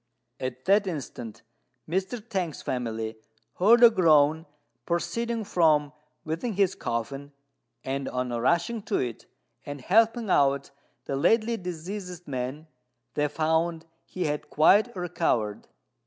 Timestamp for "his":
6.53-6.73